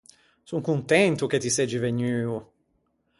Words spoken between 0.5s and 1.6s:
contento che ti